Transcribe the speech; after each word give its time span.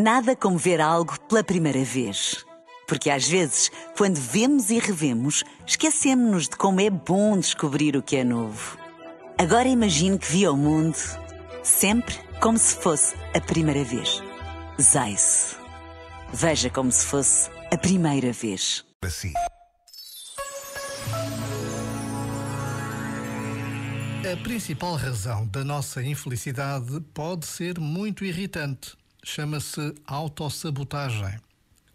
Nada 0.00 0.36
como 0.36 0.56
ver 0.56 0.80
algo 0.80 1.18
pela 1.22 1.42
primeira 1.42 1.82
vez. 1.82 2.46
Porque 2.86 3.10
às 3.10 3.26
vezes, 3.26 3.68
quando 3.96 4.14
vemos 4.14 4.70
e 4.70 4.78
revemos, 4.78 5.42
esquecemos-nos 5.66 6.44
de 6.48 6.56
como 6.56 6.80
é 6.80 6.88
bom 6.88 7.36
descobrir 7.36 7.96
o 7.96 8.02
que 8.02 8.14
é 8.14 8.22
novo. 8.22 8.78
Agora 9.36 9.66
imagine 9.66 10.16
que 10.16 10.30
viu 10.30 10.52
o 10.52 10.56
mundo 10.56 10.96
sempre 11.64 12.14
como 12.40 12.56
se 12.56 12.76
fosse 12.76 13.16
a 13.34 13.40
primeira 13.40 13.82
vez. 13.82 14.22
Zais. 14.80 15.56
Veja 16.32 16.70
como 16.70 16.92
se 16.92 17.04
fosse 17.04 17.50
a 17.72 17.76
primeira 17.76 18.32
vez. 18.32 18.84
para 19.00 19.10
si. 19.10 19.32
A 24.32 24.36
principal 24.44 24.94
razão 24.94 25.44
da 25.48 25.64
nossa 25.64 26.00
infelicidade 26.04 27.00
pode 27.12 27.46
ser 27.46 27.80
muito 27.80 28.24
irritante. 28.24 28.96
Chama-se 29.22 29.94
autossabotagem. 30.06 31.38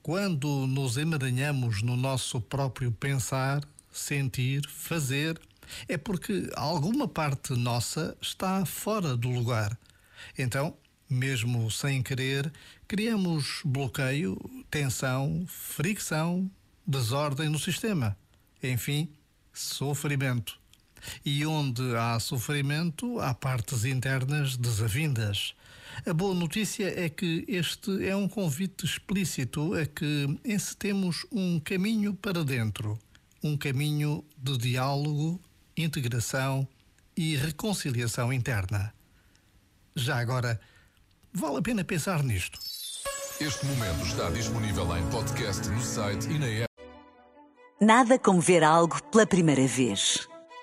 Quando 0.01 0.67
nos 0.67 0.97
emaranhamos 0.97 1.81
no 1.81 1.95
nosso 1.95 2.41
próprio 2.41 2.91
pensar, 2.91 3.63
sentir, 3.91 4.67
fazer, 4.67 5.39
é 5.87 5.97
porque 5.97 6.49
alguma 6.55 7.07
parte 7.07 7.53
nossa 7.53 8.17
está 8.21 8.65
fora 8.65 9.15
do 9.15 9.29
lugar. 9.29 9.77
Então, 10.37 10.75
mesmo 11.09 11.69
sem 11.71 12.01
querer, 12.01 12.51
criamos 12.87 13.61
bloqueio, 13.63 14.37
tensão, 14.69 15.45
fricção, 15.47 16.49
desordem 16.85 17.49
no 17.49 17.59
sistema. 17.59 18.17
Enfim, 18.61 19.09
sofrimento. 19.53 20.62
E 21.25 21.45
onde 21.45 21.95
há 21.95 22.19
sofrimento, 22.19 23.19
há 23.19 23.33
partes 23.33 23.85
internas 23.85 24.57
desavindas. 24.57 25.53
A 26.05 26.13
boa 26.13 26.33
notícia 26.33 26.91
é 26.99 27.07
que 27.07 27.45
este 27.47 28.05
é 28.07 28.15
um 28.15 28.27
convite 28.27 28.85
explícito 28.85 29.73
a 29.75 29.85
que 29.85 30.39
encetemos 30.43 31.25
um 31.31 31.59
caminho 31.59 32.13
para 32.13 32.43
dentro, 32.43 32.97
um 33.43 33.55
caminho 33.55 34.23
de 34.37 34.57
diálogo, 34.57 35.39
integração 35.77 36.67
e 37.15 37.35
reconciliação 37.35 38.33
interna. 38.33 38.93
Já 39.95 40.17
agora, 40.17 40.59
vale 41.31 41.57
a 41.57 41.61
pena 41.61 41.83
pensar 41.83 42.23
nisto. 42.23 42.59
Este 43.39 43.65
momento 43.65 44.05
está 44.05 44.29
disponível 44.29 44.97
em 44.97 45.07
podcast 45.09 45.67
no 45.69 45.81
site 45.81 46.27
e 46.29 46.39
na 46.39 46.47
app. 46.47 46.73
Nada 47.79 48.17
como 48.17 48.39
ver 48.39 48.63
algo 48.63 49.01
pela 49.11 49.25
primeira 49.25 49.67
vez. 49.67 50.27